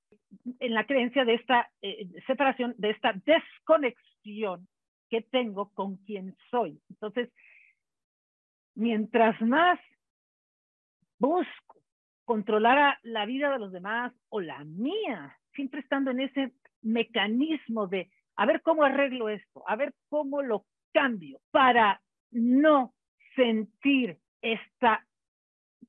en 0.60 0.74
la 0.74 0.86
creencia 0.86 1.26
de 1.26 1.36
esta 1.36 1.70
eh, 1.82 2.08
separación, 2.26 2.74
de 2.78 2.92
esta 2.92 3.14
desconexión 3.14 4.68
que 5.10 5.22
tengo 5.22 5.72
con 5.74 5.98
quien 5.98 6.36
soy. 6.50 6.80
Entonces, 6.90 7.30
mientras 8.76 9.40
más 9.42 9.80
busco 11.22 11.78
controlar 12.26 12.98
la 13.04 13.26
vida 13.26 13.52
de 13.52 13.60
los 13.60 13.72
demás 13.72 14.12
o 14.30 14.42
la 14.42 14.64
mía, 14.64 15.38
siempre 15.54 15.82
estando 15.82 16.10
en 16.12 16.22
ese 16.22 16.54
mecanismo 16.82 17.88
de 17.88 18.10
a 18.36 18.46
ver 18.48 18.62
cómo 18.64 18.84
arreglo 18.84 19.30
esto, 19.30 19.64
a 19.68 19.76
ver 19.76 19.94
cómo 20.10 20.42
lo 20.42 20.66
cambio 20.94 21.40
para 21.52 22.02
no 22.32 22.94
sentir 23.36 24.18
esta 24.42 25.06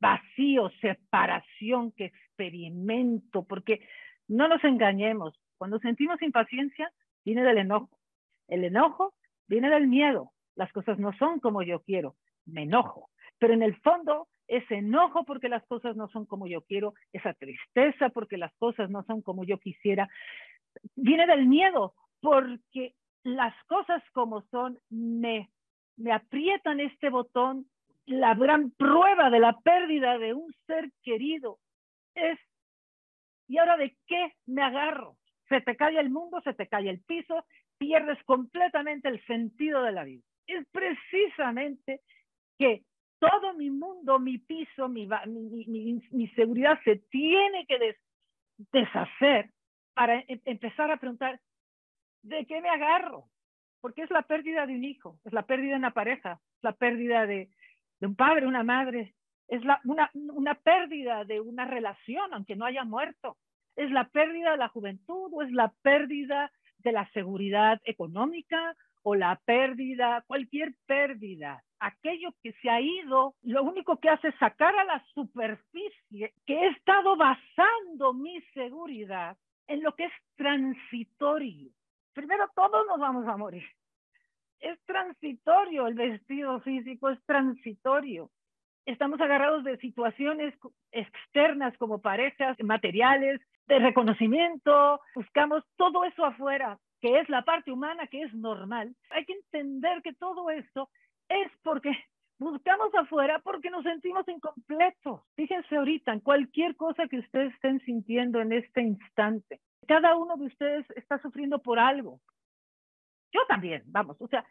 vacío, 0.00 0.70
separación 0.80 1.92
que 1.92 2.06
experimento, 2.06 3.44
porque 3.44 3.88
no 4.28 4.48
nos 4.48 4.62
engañemos, 4.64 5.40
cuando 5.56 5.78
sentimos 5.78 6.20
impaciencia 6.20 6.92
viene 7.24 7.42
del 7.42 7.58
enojo, 7.58 7.96
el 8.48 8.64
enojo 8.64 9.14
viene 9.46 9.70
del 9.70 9.86
miedo, 9.86 10.32
las 10.56 10.72
cosas 10.72 10.98
no 10.98 11.12
son 11.14 11.40
como 11.40 11.62
yo 11.62 11.80
quiero, 11.82 12.16
me 12.44 12.64
enojo, 12.64 13.08
pero 13.38 13.54
en 13.54 13.62
el 13.62 13.76
fondo 13.76 14.28
ese 14.48 14.76
enojo 14.76 15.24
porque 15.24 15.48
las 15.48 15.64
cosas 15.66 15.96
no 15.96 16.08
son 16.08 16.26
como 16.26 16.46
yo 16.46 16.62
quiero, 16.62 16.94
esa 17.12 17.34
tristeza 17.34 18.10
porque 18.10 18.36
las 18.36 18.52
cosas 18.56 18.90
no 18.90 19.02
son 19.04 19.22
como 19.22 19.44
yo 19.44 19.58
quisiera, 19.58 20.08
viene 20.96 21.26
del 21.26 21.46
miedo, 21.46 21.94
porque 22.20 22.94
las 23.24 23.54
cosas 23.66 24.02
como 24.12 24.42
son 24.50 24.78
me, 24.90 25.50
me 25.96 26.12
aprietan 26.12 26.80
este 26.80 27.10
botón 27.10 27.66
la 28.06 28.34
gran 28.34 28.70
prueba 28.72 29.30
de 29.30 29.40
la 29.40 29.58
pérdida 29.60 30.18
de 30.18 30.34
un 30.34 30.52
ser 30.66 30.90
querido 31.02 31.58
es, 32.14 32.38
¿y 33.48 33.58
ahora 33.58 33.76
de 33.76 33.96
qué 34.06 34.34
me 34.46 34.62
agarro? 34.62 35.16
Se 35.48 35.60
te 35.60 35.76
cae 35.76 35.98
el 35.98 36.10
mundo, 36.10 36.40
se 36.42 36.54
te 36.54 36.66
cae 36.66 36.88
el 36.88 37.00
piso, 37.00 37.44
pierdes 37.78 38.22
completamente 38.24 39.08
el 39.08 39.24
sentido 39.26 39.82
de 39.82 39.92
la 39.92 40.04
vida. 40.04 40.22
Es 40.46 40.66
precisamente 40.72 42.00
que 42.58 42.82
todo 43.22 43.54
mi 43.54 43.70
mundo, 43.70 44.18
mi 44.18 44.38
piso, 44.38 44.88
mi, 44.88 45.08
mi, 46.10 46.28
seguridad 46.34 46.76
se 46.82 46.96
tiene 47.08 47.64
que 47.66 47.96
deshacer 48.72 49.50
para 49.94 50.18
em, 50.26 50.40
empezar 50.44 50.90
a 50.90 50.96
preguntar, 50.96 51.40
¿de 52.22 52.44
qué 52.46 52.60
me 52.60 52.68
agarro? 52.68 53.26
Porque 53.80 54.02
es 54.02 54.10
la 54.10 54.22
pérdida 54.22 54.66
de 54.66 54.74
un 54.74 54.82
hijo, 54.82 55.20
es 55.24 55.32
la 55.32 55.46
pérdida 55.46 55.72
de 55.72 55.78
una 55.78 55.92
pareja, 55.92 56.40
es 56.56 56.64
la 56.64 56.72
pérdida 56.72 57.24
de, 57.26 57.48
de 58.00 58.06
un 58.08 58.16
padre, 58.16 58.44
una 58.44 58.64
madre, 58.64 59.14
es 59.46 59.64
la, 59.64 59.80
una, 59.84 60.10
una 60.14 60.56
pérdida 60.56 61.24
de 61.24 61.40
una 61.40 61.64
relación, 61.64 62.34
aunque 62.34 62.56
no 62.56 62.64
haya 62.64 62.82
muerto, 62.82 63.36
es 63.76 63.88
la 63.92 64.08
pérdida 64.08 64.50
de 64.50 64.56
la 64.56 64.68
juventud 64.68 65.30
o 65.32 65.42
es 65.42 65.52
la 65.52 65.72
pérdida 65.82 66.50
de 66.78 66.90
la 66.90 67.08
seguridad 67.12 67.80
económica 67.84 68.74
o 69.02 69.14
la 69.14 69.40
pérdida, 69.44 70.24
cualquier 70.26 70.74
pérdida, 70.86 71.62
aquello 71.80 72.32
que 72.42 72.52
se 72.62 72.70
ha 72.70 72.80
ido, 72.80 73.34
lo 73.42 73.64
único 73.64 73.98
que 73.98 74.08
hace 74.08 74.28
es 74.28 74.34
sacar 74.36 74.74
a 74.76 74.84
la 74.84 75.04
superficie 75.14 76.32
que 76.46 76.54
he 76.54 76.68
estado 76.68 77.16
basando 77.16 78.14
mi 78.14 78.40
seguridad 78.54 79.36
en 79.66 79.82
lo 79.82 79.94
que 79.94 80.04
es 80.04 80.12
transitorio. 80.36 81.70
Primero, 82.12 82.48
todos 82.54 82.86
nos 82.86 82.98
vamos 82.98 83.26
a 83.26 83.36
morir. 83.36 83.64
Es 84.60 84.78
transitorio 84.84 85.88
el 85.88 85.94
vestido 85.94 86.60
físico, 86.60 87.10
es 87.10 87.18
transitorio. 87.24 88.30
Estamos 88.86 89.20
agarrados 89.20 89.64
de 89.64 89.76
situaciones 89.78 90.54
externas 90.92 91.76
como 91.78 92.00
parejas, 92.00 92.56
materiales, 92.62 93.40
de 93.66 93.78
reconocimiento, 93.78 95.00
buscamos 95.14 95.64
todo 95.76 96.04
eso 96.04 96.24
afuera, 96.24 96.78
que 97.02 97.18
es 97.18 97.28
la 97.28 97.42
parte 97.42 97.72
humana, 97.72 98.06
que 98.06 98.22
es 98.22 98.32
normal. 98.32 98.94
Hay 99.10 99.24
que 99.24 99.32
entender 99.32 100.00
que 100.02 100.14
todo 100.14 100.48
esto 100.50 100.88
es 101.28 101.50
porque 101.64 101.90
buscamos 102.38 102.94
afuera 102.94 103.40
porque 103.40 103.70
nos 103.70 103.82
sentimos 103.82 104.26
incompletos. 104.28 105.20
Fíjense 105.34 105.76
ahorita 105.76 106.12
en 106.12 106.20
cualquier 106.20 106.76
cosa 106.76 107.08
que 107.08 107.18
ustedes 107.18 107.52
estén 107.54 107.80
sintiendo 107.80 108.40
en 108.40 108.52
este 108.52 108.82
instante. 108.82 109.60
Cada 109.88 110.14
uno 110.14 110.36
de 110.36 110.46
ustedes 110.46 110.86
está 110.94 111.18
sufriendo 111.18 111.58
por 111.60 111.80
algo. 111.80 112.20
Yo 113.32 113.40
también, 113.48 113.82
vamos, 113.86 114.16
o 114.20 114.28
sea, 114.28 114.46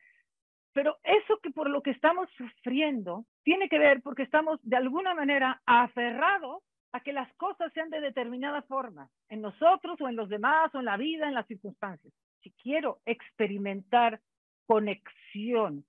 pero 0.74 0.98
eso 1.04 1.40
que 1.42 1.52
por 1.52 1.70
lo 1.70 1.82
que 1.82 1.92
estamos 1.92 2.30
sufriendo 2.38 3.26
tiene 3.44 3.70
que 3.70 3.80
ver 3.80 4.02
porque 4.02 4.24
estamos 4.24 4.60
de 4.64 4.76
alguna 4.76 5.14
manera 5.14 5.62
aferrados 5.66 6.64
a 6.92 7.00
que 7.00 7.14
las 7.14 7.32
cosas 7.36 7.72
sean 7.72 7.90
de 7.90 8.02
determinada 8.02 8.62
forma, 8.64 9.08
en 9.30 9.42
nosotros 9.42 10.02
o 10.02 10.10
en 10.10 10.18
los 10.18 10.28
demás 10.28 10.76
o 10.76 10.80
en 10.80 10.86
la 10.86 10.98
vida, 10.98 11.30
en 11.30 11.34
las 11.34 11.48
circunstancias. 11.48 12.14
Si 12.42 12.52
quiero 12.52 13.00
experimentar 13.06 14.20
conexión, 14.66 15.86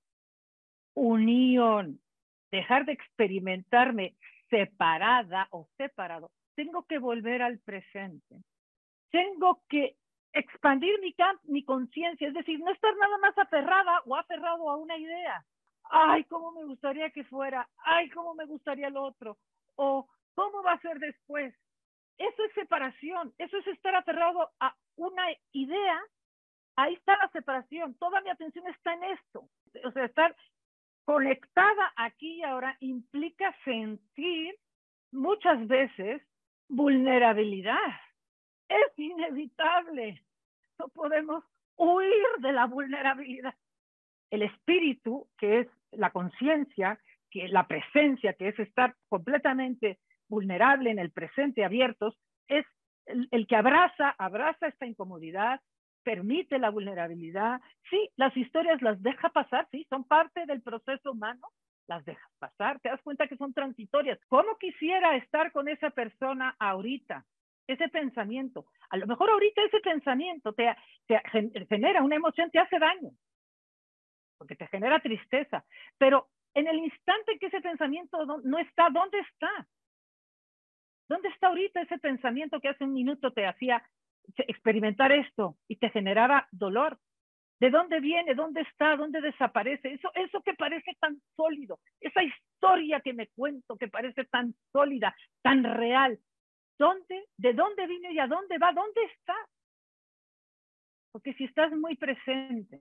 unión, 0.94 2.00
dejar 2.50 2.84
de 2.84 2.92
experimentarme 2.92 4.14
separada 4.50 5.48
o 5.50 5.68
separado, 5.76 6.30
tengo 6.54 6.84
que 6.86 6.98
volver 6.98 7.42
al 7.42 7.58
presente. 7.58 8.36
Tengo 9.10 9.62
que 9.68 9.96
expandir 10.32 10.94
mi, 11.44 11.64
conciencia, 11.64 12.28
es 12.28 12.34
decir, 12.34 12.58
no 12.60 12.70
estar 12.70 12.94
nada 12.96 13.18
más 13.18 13.36
aferrada 13.38 14.02
o 14.06 14.16
aferrado 14.16 14.70
a 14.70 14.76
una 14.76 14.96
idea. 14.96 15.44
Ay, 15.84 16.24
cómo 16.24 16.52
me 16.52 16.64
gustaría 16.64 17.10
que 17.10 17.24
fuera, 17.24 17.68
ay, 17.84 18.08
cómo 18.10 18.34
me 18.34 18.46
gustaría 18.46 18.88
el 18.88 18.96
otro, 18.96 19.36
o 19.76 20.08
¿Cómo 20.34 20.62
va 20.62 20.72
a 20.72 20.80
ser 20.80 20.98
después? 20.98 21.54
Eso 22.18 22.44
es 22.44 22.54
separación, 22.54 23.34
eso 23.38 23.56
es 23.58 23.66
estar 23.68 23.94
aferrado 23.94 24.50
a 24.60 24.74
una 24.96 25.24
idea. 25.52 26.00
Ahí 26.76 26.94
está 26.94 27.16
la 27.16 27.28
separación, 27.28 27.94
toda 27.94 28.20
mi 28.22 28.30
atención 28.30 28.66
está 28.68 28.94
en 28.94 29.04
esto. 29.04 29.48
O 29.84 29.90
sea, 29.92 30.04
estar 30.04 30.34
conectada 31.04 31.92
aquí 31.96 32.36
y 32.36 32.42
ahora 32.42 32.76
implica 32.80 33.54
sentir 33.64 34.56
muchas 35.10 35.66
veces 35.66 36.22
vulnerabilidad. 36.68 37.76
Es 38.68 38.98
inevitable. 38.98 40.22
No 40.78 40.88
podemos 40.88 41.44
huir 41.76 42.26
de 42.38 42.52
la 42.52 42.66
vulnerabilidad. 42.66 43.54
El 44.30 44.42
espíritu, 44.42 45.28
que 45.36 45.60
es 45.60 45.68
la 45.90 46.10
conciencia, 46.10 46.98
que 47.30 47.48
la 47.48 47.66
presencia, 47.66 48.34
que 48.34 48.48
es 48.48 48.58
estar 48.58 48.94
completamente 49.08 49.98
vulnerable, 50.28 50.90
en 50.90 50.98
el 50.98 51.10
presente, 51.10 51.64
abiertos, 51.64 52.16
es 52.48 52.64
el, 53.06 53.46
que 53.46 53.56
abraza, 53.56 54.14
abraza 54.18 54.68
esta 54.68 54.86
incomodidad, 54.86 55.60
permite 56.02 56.58
la 56.58 56.70
vulnerabilidad. 56.70 57.60
Sí, 57.90 58.10
las 58.16 58.36
historias 58.36 58.80
las 58.82 59.02
deja 59.02 59.30
pasar, 59.30 59.68
sí, 59.70 59.86
son 59.88 60.04
parte 60.04 60.46
del 60.46 60.62
proceso 60.62 61.12
humano, 61.12 61.46
las 61.88 62.04
deja 62.04 62.26
pasar, 62.38 62.80
te 62.80 62.88
das 62.88 63.00
cuenta 63.02 63.28
que 63.28 63.36
son 63.36 63.52
transitorias. 63.52 64.18
¿Cómo 64.28 64.56
quisiera 64.58 65.16
estar 65.16 65.52
con 65.52 65.68
esa 65.68 65.90
persona 65.90 66.56
ahorita? 66.58 67.24
Ese 67.66 67.88
pensamiento. 67.88 68.66
A 68.90 68.96
lo 68.96 69.06
mejor 69.06 69.30
ahorita 69.30 69.62
ese 69.62 69.80
pensamiento 69.80 70.52
te, 70.52 70.74
te 71.06 71.20
genera 71.68 72.02
una 72.02 72.16
emoción, 72.16 72.50
te 72.50 72.58
hace 72.58 72.78
daño, 72.78 73.10
porque 74.36 74.56
te 74.56 74.66
genera 74.66 75.00
tristeza, 75.00 75.64
pero 75.98 76.28
en 76.54 76.66
el 76.66 76.78
instante 76.78 77.38
que 77.38 77.46
ese 77.46 77.60
pensamiento 77.60 78.26
no 78.44 78.58
está, 78.58 78.90
¿dónde 78.90 79.20
está? 79.20 79.66
¿Dónde 81.08 81.28
está 81.28 81.48
ahorita 81.48 81.82
ese 81.82 81.98
pensamiento 81.98 82.60
que 82.60 82.68
hace 82.68 82.84
un 82.84 82.92
minuto 82.92 83.32
te 83.32 83.46
hacía 83.46 83.82
experimentar 84.36 85.12
esto 85.12 85.56
y 85.68 85.76
te 85.76 85.90
generaba 85.90 86.48
dolor? 86.50 86.98
¿De 87.60 87.70
dónde 87.70 88.00
viene? 88.00 88.34
¿Dónde 88.34 88.62
está? 88.62 88.96
¿Dónde 88.96 89.20
desaparece? 89.20 89.92
Eso, 89.92 90.10
eso 90.14 90.42
que 90.42 90.54
parece 90.54 90.96
tan 90.98 91.20
sólido, 91.36 91.78
esa 92.00 92.22
historia 92.22 93.00
que 93.00 93.12
me 93.12 93.28
cuento 93.28 93.76
que 93.76 93.88
parece 93.88 94.24
tan 94.24 94.54
sólida, 94.72 95.14
tan 95.42 95.62
real. 95.62 96.18
¿Dónde? 96.78 97.26
¿De 97.36 97.52
dónde 97.52 97.86
vino 97.86 98.10
y 98.10 98.18
a 98.18 98.26
dónde 98.26 98.58
va? 98.58 98.72
¿Dónde 98.72 99.04
está? 99.04 99.36
Porque 101.12 101.34
si 101.34 101.44
estás 101.44 101.70
muy 101.72 101.96
presente, 101.96 102.80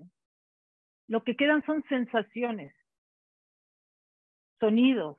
lo 1.07 1.23
que 1.23 1.35
quedan 1.35 1.63
son 1.65 1.83
sensaciones, 1.89 2.73
sonidos, 4.59 5.17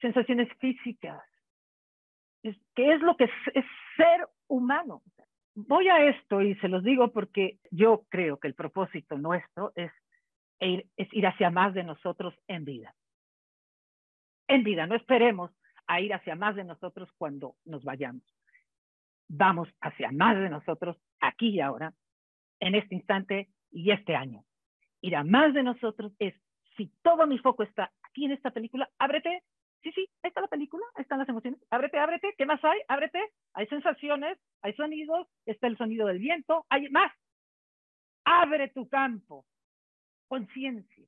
sensaciones 0.00 0.48
físicas, 0.58 1.22
¿Qué 2.74 2.92
es 2.92 3.00
lo 3.00 3.16
que 3.16 3.24
es, 3.24 3.64
ser 3.96 4.28
humano. 4.48 5.02
Voy 5.54 5.88
a 5.88 6.08
esto 6.08 6.42
y 6.42 6.54
se 6.56 6.68
los 6.68 6.82
digo 6.82 7.12
porque 7.12 7.58
yo 7.70 8.04
creo 8.08 8.38
que 8.38 8.48
el 8.48 8.54
propósito 8.54 9.16
nuestro 9.16 9.72
es 9.76 9.92
ir, 10.60 11.26
hacia 11.26 11.50
más 11.50 11.74
de 11.74 11.84
nosotros 11.84 12.34
en 12.48 12.64
vida. 12.64 12.94
En 14.48 14.64
vida, 14.64 14.86
no 14.86 14.94
esperemos 14.94 15.50
a 15.86 16.00
ir 16.00 16.12
hacia 16.12 16.34
más 16.34 16.56
de 16.56 16.64
nosotros 16.64 17.08
cuando 17.18 17.56
nos 17.64 17.84
vayamos. 17.84 18.22
Vamos 19.28 19.68
hacia 19.80 20.10
más 20.12 20.36
de 20.36 20.48
nosotros 20.48 20.96
aquí 21.20 21.50
y 21.50 21.60
ahora, 21.60 21.92
en 22.60 22.74
este 22.74 22.94
instante 22.94 23.48
y 23.70 23.90
este 23.90 24.16
año. 24.16 24.44
Ir 25.00 25.16
a 25.16 25.24
más 25.24 25.54
de 25.54 25.62
nosotros 25.62 26.12
es, 26.18 26.34
si 26.76 26.90
todo 27.02 27.26
mi 27.26 27.38
foco 27.38 27.62
está 27.62 27.92
aquí 28.02 28.24
en 28.24 28.32
esta 28.32 28.50
película, 28.50 28.90
ábrete 28.98 29.42
sí, 29.84 29.92
sí, 29.92 30.08
ahí 30.22 30.28
está 30.28 30.40
la 30.40 30.48
película, 30.48 30.84
ahí 30.94 31.02
están 31.02 31.18
las 31.18 31.28
emociones, 31.28 31.60
ábrete, 31.70 31.98
ábrete, 31.98 32.34
¿qué 32.36 32.46
más 32.46 32.64
hay? 32.64 32.80
Ábrete, 32.88 33.20
hay 33.52 33.66
sensaciones, 33.66 34.38
hay 34.62 34.72
sonidos, 34.74 35.28
está 35.44 35.66
el 35.66 35.76
sonido 35.76 36.06
del 36.06 36.18
viento, 36.18 36.64
hay 36.70 36.88
más. 36.88 37.12
Abre 38.24 38.68
tu 38.68 38.88
campo, 38.88 39.44
conciencia. 40.26 41.06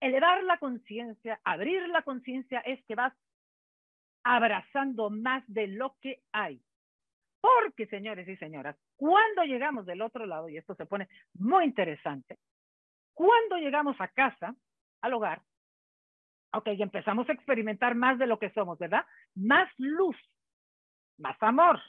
Elevar 0.00 0.44
la 0.44 0.58
conciencia, 0.58 1.40
abrir 1.44 1.88
la 1.88 2.02
conciencia 2.02 2.60
es 2.60 2.82
que 2.84 2.94
vas 2.94 3.12
abrazando 4.24 5.10
más 5.10 5.42
de 5.48 5.66
lo 5.66 5.96
que 6.00 6.22
hay. 6.32 6.62
Porque, 7.40 7.86
señores 7.88 8.28
y 8.28 8.36
señoras, 8.36 8.76
cuando 8.96 9.42
llegamos 9.42 9.84
del 9.86 10.02
otro 10.02 10.26
lado, 10.26 10.48
y 10.48 10.56
esto 10.56 10.76
se 10.76 10.86
pone 10.86 11.08
muy 11.34 11.64
interesante, 11.64 12.38
cuando 13.12 13.56
llegamos 13.56 13.96
a 14.00 14.06
casa, 14.08 14.54
al 15.00 15.14
hogar, 15.14 15.42
Ok, 16.54 16.68
y 16.68 16.82
empezamos 16.82 17.28
a 17.28 17.32
experimentar 17.32 17.94
más 17.94 18.18
de 18.18 18.26
lo 18.26 18.38
que 18.38 18.50
somos, 18.50 18.78
¿verdad? 18.78 19.04
Más 19.34 19.68
luz, 19.78 20.16
más 21.18 21.36
amor, 21.42 21.80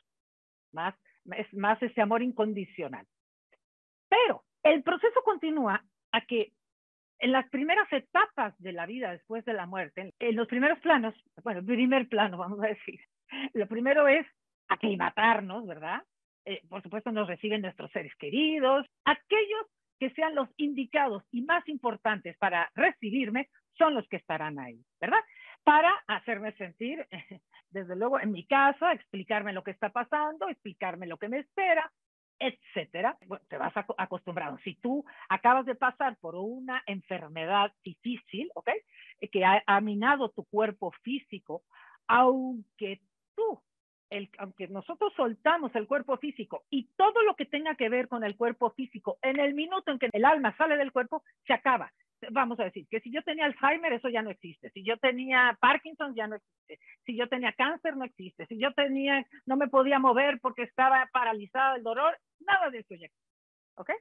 más, 0.72 0.96
es 1.36 1.53
más 1.53 1.82
ese 1.84 2.01
amor 2.01 2.22
incondicional. 2.22 3.05
Pero 4.10 4.43
el 4.63 4.84
proceso 4.84 5.22
continúa 5.24 5.84
a 6.12 6.22
que 6.22 6.53
en 7.20 7.32
las 7.32 7.50
primeras 7.50 7.91
etapas 7.91 8.53
de 8.60 8.74
la 8.74 8.86
vida 8.86 9.12
después 9.12 9.46
de 9.46 9.53
la 9.53 9.65
muerte, 9.65 10.13
en 10.20 10.36
los 10.36 10.48
primeros 10.48 10.79
planos, 10.79 11.13
bueno, 11.43 11.60
el 11.60 11.65
primer 11.65 12.08
plano, 12.08 12.38
vamos 12.38 12.62
a 12.62 12.67
decir, 12.67 13.00
lo 13.53 13.67
primero 13.67 14.08
es 14.08 14.25
aclimatarnos, 14.67 15.65
¿verdad? 15.65 16.03
Eh, 16.46 16.62
por 16.67 16.82
supuesto 16.84 17.12
nos 17.12 17.27
reciben 17.27 17.62
nuestros 17.62 17.91
seres 17.91 18.13
queridos, 18.15 18.86
aquellos 19.05 19.65
que 20.00 20.10
sean 20.12 20.36
los 20.36 20.50
indicados 20.58 21.24
y 21.32 21.41
más 21.41 21.67
importantes 21.70 22.38
para 22.38 22.70
recibirme 22.75 23.50
son 23.77 23.93
los 23.93 24.07
que 24.07 24.17
estarán 24.17 24.59
ahí, 24.59 24.83
¿verdad? 24.99 25.19
Para 25.63 25.91
hacerme 26.07 26.51
sentir, 26.53 27.05
desde 27.69 27.95
luego, 27.95 28.19
en 28.19 28.31
mi 28.31 28.45
casa, 28.45 28.93
explicarme 28.93 29.53
lo 29.53 29.63
que 29.63 29.71
está 29.71 29.89
pasando, 29.89 30.47
explicarme 30.49 31.07
lo 31.07 31.17
que 31.17 31.29
me 31.29 31.39
espera, 31.39 31.91
etcétera. 32.39 33.17
Bueno, 33.27 33.43
te 33.47 33.57
vas 33.57 33.73
acostumbrado. 33.97 34.57
Si 34.63 34.75
tú 34.75 35.05
acabas 35.29 35.65
de 35.65 35.75
pasar 35.75 36.17
por 36.17 36.35
una 36.35 36.83
enfermedad 36.85 37.73
difícil, 37.83 38.49
¿ok? 38.55 38.69
Que 39.31 39.45
ha, 39.45 39.63
ha 39.65 39.81
minado 39.81 40.29
tu 40.29 40.43
cuerpo 40.45 40.91
físico, 41.03 41.63
aunque 42.07 42.99
tú 43.35 43.61
aunque 44.37 44.67
nosotros 44.67 45.13
soltamos 45.15 45.73
el 45.75 45.87
cuerpo 45.87 46.17
físico 46.17 46.63
y 46.69 46.87
todo 46.95 47.23
lo 47.23 47.35
que 47.35 47.45
tenga 47.45 47.75
que 47.75 47.89
ver 47.89 48.07
con 48.07 48.23
el 48.23 48.35
cuerpo 48.35 48.71
físico, 48.71 49.17
en 49.21 49.39
el 49.39 49.53
minuto 49.53 49.91
en 49.91 49.99
que 49.99 50.09
el 50.11 50.25
alma 50.25 50.55
sale 50.57 50.77
del 50.77 50.91
cuerpo, 50.91 51.23
se 51.47 51.53
acaba. 51.53 51.91
Vamos 52.33 52.59
a 52.59 52.65
decir 52.65 52.87
que 52.89 52.99
si 52.99 53.11
yo 53.11 53.21
tenía 53.23 53.45
Alzheimer, 53.45 53.93
eso 53.93 54.09
ya 54.09 54.21
no 54.21 54.31
existe. 54.31 54.69
Si 54.71 54.83
yo 54.83 54.97
tenía 54.97 55.57
Parkinson, 55.61 56.15
ya 56.15 56.27
no 56.27 56.35
existe. 56.35 56.79
Si 57.05 57.15
yo 57.15 57.29
tenía 57.29 57.53
cáncer, 57.53 57.95
no 57.95 58.05
existe. 58.05 58.45
Si 58.47 58.57
yo 58.59 58.73
tenía, 58.73 59.25
no 59.45 59.55
me 59.55 59.67
podía 59.67 59.99
mover 59.99 60.39
porque 60.41 60.63
estaba 60.63 61.07
paralizado 61.13 61.75
el 61.75 61.83
dolor, 61.83 62.17
nada 62.39 62.69
de 62.69 62.79
eso 62.79 62.95
ya 62.95 63.05
existe. 63.05 63.33
¿Ok? 63.75 63.91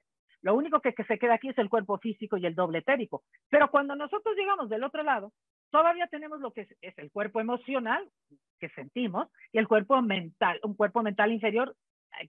Lo 0.40 0.54
único 0.54 0.80
que, 0.80 0.92
que 0.92 1.04
se 1.04 1.18
queda 1.18 1.34
aquí 1.34 1.50
es 1.50 1.58
el 1.58 1.68
cuerpo 1.68 1.98
físico 1.98 2.36
y 2.36 2.46
el 2.46 2.54
doble 2.54 2.78
etérico. 2.78 3.22
Pero 3.48 3.70
cuando 3.70 3.94
nosotros 3.94 4.34
llegamos 4.36 4.68
del 4.68 4.82
otro 4.82 5.02
lado, 5.02 5.32
todavía 5.70 6.06
tenemos 6.06 6.40
lo 6.40 6.52
que 6.52 6.68
es, 6.80 6.98
el 6.98 7.10
cuerpo 7.10 7.40
emocional 7.40 8.08
que 8.58 8.68
sentimos 8.70 9.28
y 9.52 9.58
el 9.58 9.66
cuerpo 9.68 10.00
mental, 10.02 10.60
un 10.62 10.74
cuerpo 10.74 11.02
mental 11.02 11.32
inferior 11.32 11.74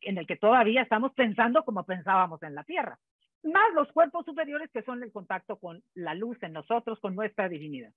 en 0.01 0.17
el 0.17 0.25
que 0.25 0.37
todavía 0.37 0.81
estamos 0.81 1.13
pensando 1.13 1.63
como 1.65 1.83
pensábamos 1.83 2.41
en 2.43 2.55
la 2.55 2.63
Tierra, 2.63 2.97
más 3.43 3.73
los 3.73 3.91
cuerpos 3.91 4.25
superiores 4.25 4.69
que 4.71 4.83
son 4.83 5.03
el 5.03 5.11
contacto 5.11 5.57
con 5.57 5.83
la 5.93 6.13
luz 6.13 6.41
en 6.41 6.53
nosotros, 6.53 6.99
con 6.99 7.15
nuestra 7.15 7.49
divinidad. 7.49 7.91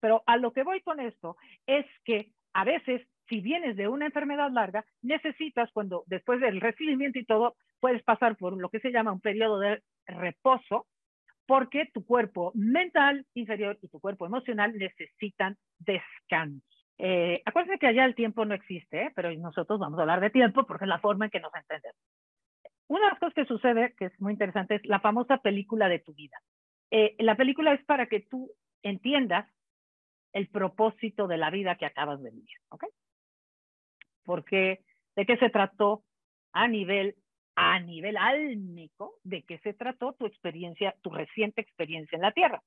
Pero 0.00 0.22
a 0.26 0.36
lo 0.36 0.52
que 0.52 0.62
voy 0.62 0.80
con 0.80 1.00
esto 1.00 1.36
es 1.66 1.86
que 2.04 2.32
a 2.52 2.64
veces, 2.64 3.06
si 3.28 3.40
vienes 3.40 3.76
de 3.76 3.88
una 3.88 4.06
enfermedad 4.06 4.50
larga, 4.50 4.84
necesitas, 5.02 5.70
cuando 5.72 6.04
después 6.06 6.40
del 6.40 6.60
recibimiento 6.60 7.18
y 7.18 7.24
todo, 7.24 7.56
puedes 7.78 8.02
pasar 8.02 8.36
por 8.36 8.56
lo 8.56 8.68
que 8.70 8.80
se 8.80 8.90
llama 8.90 9.12
un 9.12 9.20
periodo 9.20 9.58
de 9.58 9.82
reposo, 10.06 10.86
porque 11.46 11.90
tu 11.92 12.04
cuerpo 12.04 12.52
mental 12.54 13.26
inferior 13.34 13.78
y 13.82 13.88
tu 13.88 14.00
cuerpo 14.00 14.26
emocional 14.26 14.76
necesitan 14.76 15.56
descanso. 15.78 16.64
Eh, 16.98 17.42
acuérdense 17.46 17.78
que 17.78 17.86
allá 17.86 18.04
el 18.04 18.14
tiempo 18.14 18.44
no 18.44 18.54
existe, 18.54 19.04
¿eh? 19.04 19.12
pero 19.14 19.34
nosotros 19.34 19.80
vamos 19.80 19.98
a 19.98 20.02
hablar 20.02 20.20
de 20.20 20.30
tiempo 20.30 20.64
porque 20.66 20.84
es 20.84 20.88
la 20.88 21.00
forma 21.00 21.24
en 21.24 21.30
que 21.30 21.40
nos 21.40 21.54
entendemos. 21.54 21.96
Una 22.90 23.04
de 23.04 23.10
las 23.10 23.20
cosas 23.20 23.34
que 23.34 23.44
sucede, 23.44 23.94
que 23.96 24.06
es 24.06 24.20
muy 24.20 24.32
interesante, 24.32 24.74
es 24.74 24.84
la 24.84 24.98
famosa 24.98 25.36
película 25.36 25.88
de 25.88 26.00
tu 26.00 26.12
vida. 26.12 26.36
Eh, 26.90 27.14
la 27.20 27.36
película 27.36 27.72
es 27.72 27.84
para 27.84 28.06
que 28.06 28.18
tú 28.18 28.50
entiendas 28.82 29.48
el 30.32 30.48
propósito 30.48 31.28
de 31.28 31.36
la 31.36 31.50
vida 31.50 31.76
que 31.76 31.86
acabas 31.86 32.20
de 32.20 32.32
vivir, 32.32 32.58
¿ok? 32.70 32.86
Porque 34.24 34.80
de 35.14 35.24
qué 35.24 35.36
se 35.36 35.50
trató 35.50 36.02
a 36.52 36.66
nivel 36.66 37.14
a 37.54 37.78
nivel 37.78 38.16
álmico 38.16 39.14
de 39.22 39.44
qué 39.44 39.58
se 39.58 39.72
trató 39.72 40.14
tu 40.14 40.26
experiencia, 40.26 40.96
tu 41.00 41.10
reciente 41.10 41.60
experiencia 41.60 42.16
en 42.16 42.22
la 42.22 42.32
Tierra. 42.32 42.60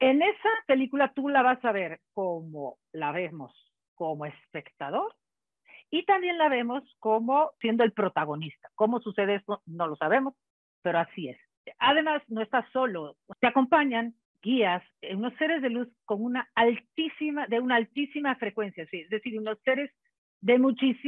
En 0.00 0.20
esa 0.20 0.50
película 0.66 1.12
tú 1.14 1.28
la 1.28 1.42
vas 1.42 1.64
a 1.64 1.70
ver 1.70 2.00
como 2.12 2.78
la 2.90 3.12
vemos 3.12 3.52
como 3.94 4.26
espectador 4.26 5.14
y 5.90 6.04
también 6.04 6.38
la 6.38 6.48
vemos 6.48 6.82
como 6.98 7.50
siendo 7.60 7.84
el 7.84 7.92
protagonista. 7.92 8.68
¿Cómo 8.74 9.00
sucede 9.00 9.36
esto? 9.36 9.62
No 9.66 9.86
lo 9.86 9.96
sabemos, 9.96 10.34
pero 10.82 10.98
así 10.98 11.28
es. 11.28 11.38
Además, 11.78 12.22
no 12.28 12.42
estás 12.42 12.64
solo, 12.72 13.16
te 13.40 13.46
acompañan 13.46 14.14
guías, 14.42 14.82
unos 15.10 15.34
seres 15.34 15.60
de 15.62 15.70
luz 15.70 15.88
con 16.04 16.22
una 16.22 16.48
altísima, 16.54 17.46
de 17.48 17.58
una 17.58 17.76
altísima 17.76 18.36
frecuencia, 18.36 18.84
es 18.90 19.08
decir, 19.10 19.38
unos 19.38 19.58
seres 19.64 19.90
de 20.40 20.58
muchísimo 20.58 21.02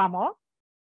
amor, 0.00 0.36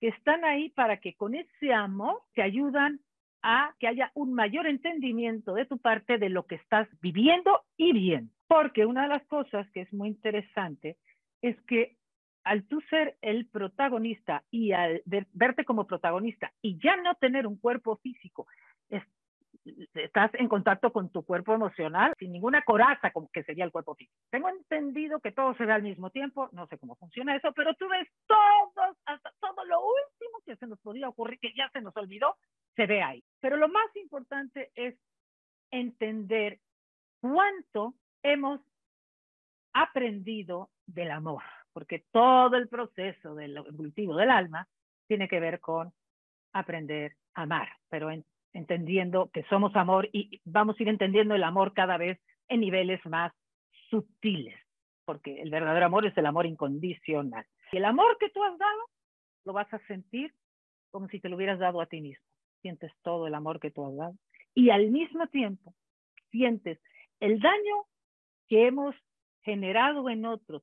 que 0.00 0.08
están 0.08 0.44
ahí 0.44 0.70
para 0.70 0.98
que 0.98 1.14
con 1.14 1.34
ese 1.34 1.72
amor 1.72 2.20
te 2.34 2.42
ayudan 2.42 3.00
a 3.42 3.74
que 3.78 3.88
haya 3.88 4.12
un 4.14 4.32
mayor 4.34 4.66
entendimiento 4.66 5.54
de 5.54 5.66
tu 5.66 5.78
parte 5.78 6.18
de 6.18 6.28
lo 6.28 6.46
que 6.46 6.54
estás 6.54 6.88
viviendo 7.00 7.62
y 7.76 7.92
bien. 7.92 8.30
Porque 8.46 8.86
una 8.86 9.02
de 9.02 9.08
las 9.08 9.26
cosas 9.26 9.68
que 9.72 9.82
es 9.82 9.92
muy 9.92 10.08
interesante 10.08 10.96
es 11.42 11.60
que 11.62 11.96
al 12.44 12.64
tú 12.64 12.80
ser 12.82 13.16
el 13.22 13.46
protagonista 13.46 14.44
y 14.50 14.72
al 14.72 15.02
verte 15.04 15.64
como 15.64 15.86
protagonista 15.86 16.52
y 16.62 16.78
ya 16.78 16.96
no 16.96 17.14
tener 17.16 17.46
un 17.46 17.56
cuerpo 17.56 17.96
físico, 17.96 18.46
estás 19.94 20.30
en 20.34 20.48
contacto 20.48 20.92
con 20.92 21.10
tu 21.10 21.24
cuerpo 21.24 21.54
emocional 21.54 22.12
sin 22.18 22.32
ninguna 22.32 22.62
coraza, 22.62 23.10
como 23.12 23.30
que 23.30 23.44
sería 23.44 23.64
el 23.64 23.72
cuerpo 23.72 23.94
físico. 23.94 24.16
Tengo 24.30 24.48
entendido 24.48 25.20
que 25.20 25.32
todo 25.32 25.54
se 25.54 25.64
ve 25.64 25.72
al 25.72 25.82
mismo 25.82 26.10
tiempo, 26.10 26.48
no 26.52 26.66
sé 26.66 26.78
cómo 26.78 26.96
funciona 26.96 27.34
eso, 27.34 27.52
pero 27.52 27.74
tú 27.74 27.88
ves 27.88 28.08
todo, 28.26 28.96
hasta 29.06 29.32
todo 29.40 29.64
lo 29.64 29.80
último 29.80 30.40
que 30.44 30.56
se 30.56 30.66
nos 30.66 30.78
podía 30.80 31.08
ocurrir, 31.08 31.38
que 31.38 31.54
ya 31.56 31.68
se 31.70 31.80
nos 31.80 31.96
olvidó, 31.96 32.36
se 32.76 32.86
ve 32.86 33.02
ahí. 33.02 33.24
Pero 33.40 33.56
lo 33.56 33.68
más 33.68 33.94
importante 33.96 34.70
es 34.74 34.96
entender 35.70 36.60
cuánto 37.20 37.94
hemos 38.22 38.60
aprendido 39.72 40.70
del 40.86 41.10
amor, 41.10 41.42
porque 41.74 42.04
todo 42.10 42.56
el 42.56 42.68
proceso 42.68 43.34
del 43.34 43.58
evolutivo 43.58 44.16
del 44.16 44.30
alma 44.30 44.66
tiene 45.06 45.28
que 45.28 45.40
ver 45.40 45.60
con 45.60 45.92
aprender 46.54 47.16
a 47.34 47.42
amar, 47.42 47.68
pero 47.90 48.10
en 48.10 48.24
entendiendo 48.54 49.30
que 49.32 49.42
somos 49.44 49.74
amor 49.76 50.08
y 50.12 50.40
vamos 50.44 50.76
a 50.78 50.82
ir 50.82 50.88
entendiendo 50.88 51.34
el 51.34 51.42
amor 51.42 51.74
cada 51.74 51.98
vez 51.98 52.18
en 52.48 52.60
niveles 52.60 53.04
más 53.04 53.32
sutiles, 53.90 54.58
porque 55.04 55.42
el 55.42 55.50
verdadero 55.50 55.86
amor 55.86 56.06
es 56.06 56.16
el 56.16 56.26
amor 56.26 56.46
incondicional. 56.46 57.44
Y 57.72 57.78
el 57.78 57.84
amor 57.84 58.16
que 58.18 58.30
tú 58.30 58.42
has 58.42 58.56
dado, 58.56 58.90
lo 59.44 59.52
vas 59.52 59.72
a 59.74 59.84
sentir 59.86 60.32
como 60.90 61.08
si 61.08 61.20
te 61.20 61.28
lo 61.28 61.36
hubieras 61.36 61.58
dado 61.58 61.80
a 61.80 61.86
ti 61.86 62.00
mismo. 62.00 62.24
Sientes 62.62 62.92
todo 63.02 63.26
el 63.26 63.34
amor 63.34 63.60
que 63.60 63.72
tú 63.72 63.84
has 63.86 63.96
dado 63.96 64.14
y 64.54 64.70
al 64.70 64.90
mismo 64.90 65.26
tiempo 65.26 65.74
sientes 66.30 66.78
el 67.20 67.40
daño 67.40 67.86
que 68.48 68.68
hemos 68.68 68.94
generado 69.42 70.08
en 70.08 70.24
otros, 70.24 70.62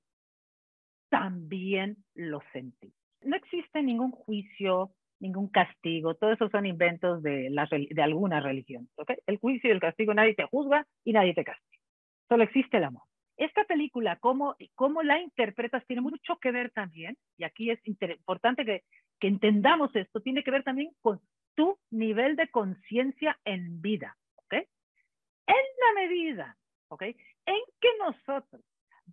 también 1.11 1.97
lo 2.15 2.41
sentí. 2.53 2.91
No 3.21 3.35
existe 3.35 3.83
ningún 3.83 4.11
juicio, 4.11 4.91
ningún 5.19 5.49
castigo, 5.49 6.15
todo 6.15 6.31
eso 6.31 6.49
son 6.49 6.65
inventos 6.65 7.21
de, 7.21 7.49
la, 7.51 7.67
de 7.69 8.01
alguna 8.01 8.39
religión. 8.39 8.89
¿okay? 8.95 9.17
El 9.27 9.37
juicio 9.37 9.69
y 9.69 9.73
el 9.73 9.81
castigo, 9.81 10.13
nadie 10.13 10.33
te 10.33 10.45
juzga 10.45 10.87
y 11.03 11.13
nadie 11.13 11.35
te 11.35 11.43
castiga. 11.43 11.83
Solo 12.27 12.43
existe 12.43 12.77
el 12.77 12.85
amor. 12.85 13.03
Esta 13.37 13.65
película, 13.65 14.17
cómo, 14.17 14.55
cómo 14.73 15.03
la 15.03 15.19
interpretas, 15.19 15.85
tiene 15.85 16.01
mucho 16.01 16.37
que 16.41 16.51
ver 16.51 16.71
también, 16.71 17.17
y 17.37 17.43
aquí 17.43 17.69
es 17.69 17.79
importante 17.85 18.65
que, 18.65 18.83
que 19.19 19.27
entendamos 19.27 19.95
esto, 19.95 20.21
tiene 20.21 20.43
que 20.43 20.51
ver 20.51 20.63
también 20.63 20.91
con 21.01 21.19
tu 21.55 21.77
nivel 21.91 22.35
de 22.37 22.47
conciencia 22.47 23.37
en 23.43 23.81
vida. 23.81 24.15
¿okay? 24.45 24.63
En 25.45 25.55
la 25.55 26.01
medida 26.01 26.57
¿okay? 26.87 27.15
en 27.45 27.59
que 27.79 27.89
nosotros 27.99 28.61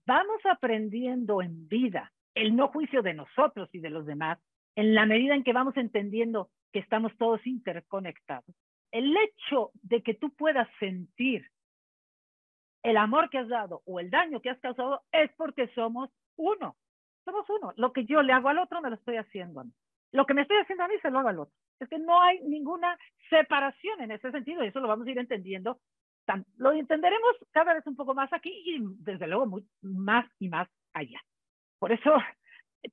vamos 0.08 0.40
aprendiendo 0.46 1.42
en 1.42 1.68
vida 1.68 2.10
el 2.34 2.56
no 2.56 2.68
juicio 2.68 3.02
de 3.02 3.12
nosotros 3.12 3.68
y 3.74 3.78
de 3.78 3.90
los 3.90 4.06
demás, 4.06 4.38
en 4.74 4.94
la 4.94 5.04
medida 5.04 5.34
en 5.34 5.44
que 5.44 5.52
vamos 5.52 5.76
entendiendo 5.76 6.48
que 6.72 6.78
estamos 6.78 7.14
todos 7.18 7.46
interconectados. 7.46 8.54
El 8.90 9.14
hecho 9.14 9.70
de 9.82 10.02
que 10.02 10.14
tú 10.14 10.30
puedas 10.30 10.66
sentir 10.80 11.46
el 12.82 12.96
amor 12.96 13.28
que 13.28 13.36
has 13.36 13.48
dado 13.48 13.82
o 13.84 14.00
el 14.00 14.08
daño 14.08 14.40
que 14.40 14.48
has 14.48 14.58
causado 14.60 15.02
es 15.12 15.30
porque 15.36 15.68
somos 15.74 16.08
uno. 16.36 16.76
Somos 17.26 17.44
uno. 17.50 17.74
Lo 17.76 17.92
que 17.92 18.06
yo 18.06 18.22
le 18.22 18.32
hago 18.32 18.48
al 18.48 18.60
otro 18.60 18.80
me 18.80 18.88
lo 18.88 18.96
estoy 18.96 19.16
haciendo 19.16 19.60
a 19.60 19.64
mí. 19.64 19.72
Lo 20.12 20.24
que 20.24 20.32
me 20.32 20.42
estoy 20.42 20.56
haciendo 20.56 20.84
a 20.84 20.88
mí 20.88 20.94
se 21.02 21.10
lo 21.10 21.18
hago 21.18 21.28
al 21.28 21.40
otro. 21.40 21.54
Es 21.80 21.88
que 21.90 21.98
no 21.98 22.22
hay 22.22 22.40
ninguna 22.44 22.96
separación 23.28 24.00
en 24.00 24.12
ese 24.12 24.30
sentido 24.30 24.64
y 24.64 24.68
eso 24.68 24.80
lo 24.80 24.88
vamos 24.88 25.06
a 25.06 25.10
ir 25.10 25.18
entendiendo. 25.18 25.78
Lo 26.56 26.72
entenderemos 26.72 27.36
cada 27.52 27.74
vez 27.74 27.86
un 27.86 27.96
poco 27.96 28.14
más 28.14 28.32
aquí 28.32 28.50
y 28.50 28.78
desde 29.00 29.26
luego 29.26 29.60
más 29.82 30.26
y 30.38 30.48
más 30.48 30.68
allá. 30.92 31.20
Por 31.78 31.92
eso 31.92 32.12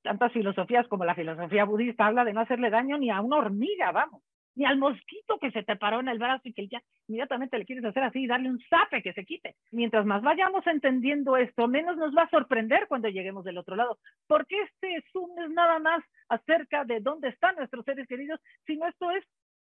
tantas 0.02 0.32
filosofías 0.32 0.88
como 0.88 1.06
la 1.06 1.16
filosofía 1.16 1.66
budista 1.66 2.08
habla 2.08 2.26
de 2.26 2.34
no 2.34 2.42
hacerle 2.42 2.70
daño 2.70 2.98
ni 2.98 3.10
a 3.10 3.22
una 3.22 3.38
hormiga, 3.38 3.92
vamos, 3.92 4.24
ni 4.56 4.66
al 4.66 4.78
mosquito 4.78 5.38
que 5.40 5.52
se 5.52 5.64
te 5.64 5.76
paró 5.76 6.00
en 6.00 6.08
el 6.08 6.18
brazo 6.18 6.42
y 6.46 6.54
que 6.54 6.68
ya 6.68 6.82
inmediatamente 7.08 7.58
le 7.58 7.66
quieres 7.66 7.86
hacer 7.86 8.04
así 8.04 8.24
y 8.24 8.28
darle 8.28 8.50
un 8.50 8.60
zape 8.70 9.02
que 9.02 9.14
se 9.14 9.26
quite. 9.26 9.56
Mientras 9.72 10.06
más 10.06 10.22
vayamos 10.22 10.66
entendiendo 10.68 11.38
esto, 11.38 11.68
menos 11.68 11.98
nos 11.98 12.16
va 12.16 12.24
a 12.24 12.30
sorprender 12.30 12.88
cuando 12.88 13.10
lleguemos 13.10 13.44
del 13.44 13.58
otro 13.58 13.76
lado, 13.76 14.00
porque 14.28 14.62
este 14.62 15.04
Zoom 15.12 15.38
es 15.40 15.50
nada 15.52 15.80
más 15.80 16.04
acerca 16.30 16.86
de 16.86 17.00
dónde 17.00 17.30
están 17.30 17.56
nuestros 17.56 17.86
seres 17.86 18.08
queridos, 18.08 18.40
sino 18.66 18.88
esto 18.88 19.12
es 19.12 19.26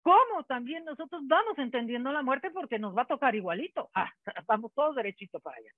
cómo 0.06 0.44
también 0.44 0.84
nosotros 0.84 1.20
vamos 1.26 1.58
entendiendo 1.58 2.12
la 2.12 2.22
muerte 2.22 2.52
porque 2.52 2.78
nos 2.78 2.96
va 2.96 3.02
a 3.02 3.06
tocar 3.06 3.34
igualito. 3.34 3.90
Ah, 3.92 4.08
vamos 4.46 4.72
todos 4.72 4.94
derechito 4.94 5.40
para 5.40 5.56
allá. 5.56 5.72